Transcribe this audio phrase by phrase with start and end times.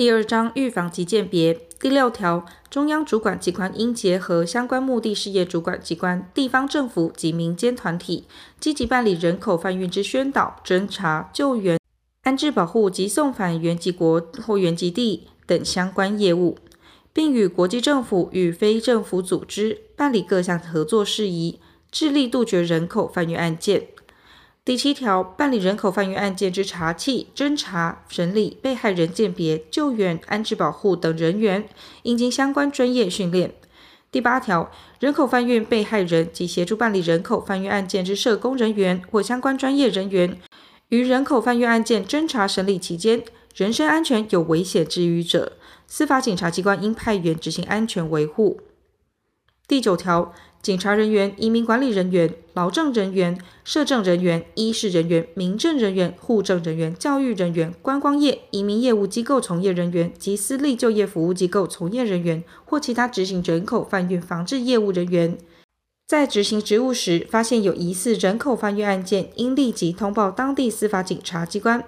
[0.00, 8.24] 第二章预防及鉴别第六条，中央主管机关应结合相关目的事业主管机关、地方政府及民间团体，
[8.58, 11.78] 积极办理人口贩运之宣导、侦查、救援、
[12.22, 16.56] 安置保护及送返原籍国或原籍地等相关业务，
[17.12, 21.60] 并与国际政府与非政府组织办理各项合作事宜，
[21.92, 23.88] 致力杜绝人口贩运案件。
[24.70, 31.68] 第七条，办理人口贩运案件之查缉、侦查、审理、被害人鉴别、救援、安置保护等人员，
[32.04, 33.52] 应经相关专业训练。
[34.12, 40.38] 第八条，人口贩运被害人及协助办理人口贩运案件之社工人员或相关专业人员，
[40.90, 43.24] 于人口贩运案件侦查审理期间，
[43.56, 45.54] 人身安全有危险之余者，
[45.88, 48.60] 司法警察机关应派员执行安全维护。
[49.70, 50.34] 第九条。
[50.60, 65.38] 警察人员、移民管理人员、劳政人员、社政人员、医事人员、民政人员、户政人员、教育人员、观光业、移民业务机构从业人员及私立就业服务机构从业人员或其他执行人口贩运防治业务人员，
[66.08, 71.84] 在执行职务时发现有疑似人口贩运案件，应立即通报当地司法警察机关。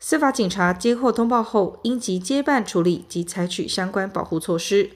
[0.00, 4.92] 司法警察接获通报后，应即接办处理及采取相关保护措施。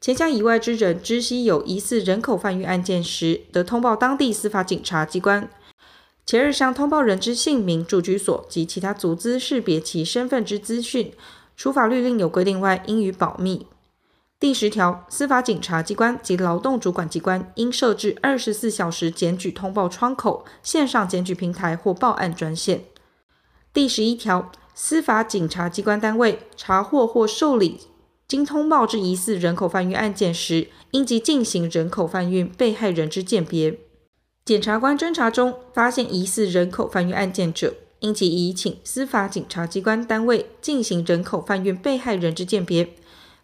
[0.00, 5.50] 前项以外之人知悉有疑似人口贩运案件时，得通报当地司法警察机关。
[6.24, 11.12] 前日向通报人之姓名、住居所及其他足资识别其身份之资讯，
[11.56, 13.66] 除法律另有规定外，应予保密。
[14.38, 22.84] 第十条，司法警察机关及劳动主管机关应设置二十四小时检举通报窗口、线上检举平台或报案专线。
[23.72, 27.80] 第十一条，司法警察机关单位查获或受理。
[28.28, 33.78] 经通报之疑似人口贩运案件时，应即进行人口贩运被害人之鉴别。
[34.44, 42.90] 检察官侦查中发现疑似人口贩运案件者，应即移请司法警察机关单位进行人口贩运被害人之鉴别。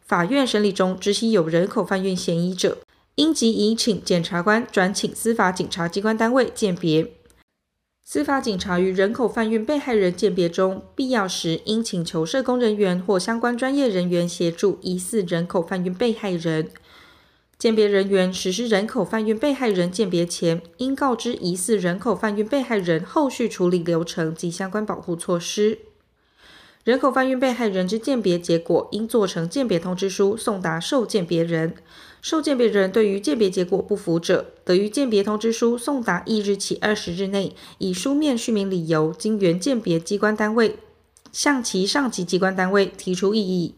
[0.02, 2.76] 法院审理中知悉有人口贩运嫌疑者，
[3.14, 7.10] 应即移请检察官转请司法警察机关单位鉴别。
[8.06, 16.68] 司法警察于人口贩运被害人鉴别中，必要时应请求社工人员或相关专业人员协助疑似人口贩运被害人。
[17.58, 25.78] 鉴别人员实施人口贩运被害人鉴别前，应告知疑似人口贩运被害人后续处理流程及相关保护措施。
[26.84, 31.74] 人口贩运被害人之鉴别结果，应做成鉴别通知书送达受鉴别人。
[32.20, 40.76] 受鉴别人对于鉴别结果不服者，得于鉴别通知书送达翌日起二十日内，以书面叙明理由，经原鉴别机关单位
[41.32, 43.74] 向其上级机关单位提出异议。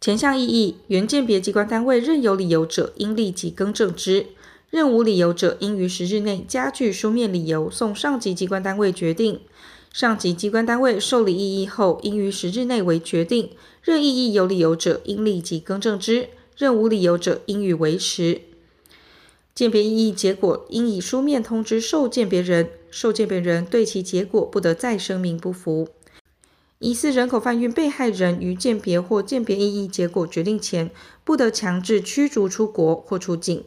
[0.00, 4.26] 前项异议，原鉴别机关单位认有理由者，应立即更正之；
[4.70, 9.40] 认无理由者，应于十日内加具书面理由送上级机关单位决定。
[9.96, 13.48] 上级机关单位受理异议后，应于十日内为决定。
[13.82, 16.28] 任异议有理由者，应立即更正之。
[16.54, 18.42] 任无理由者，应予维持。
[19.54, 25.88] 鉴别异议结果，应以书面通知受鉴别人，受鉴别人对其结果不得再声明不服。
[26.78, 30.90] 疑似人口贩运被害人于鉴别或鉴别异议结果决定前，
[31.24, 33.64] 不得强制驱逐出国或出境。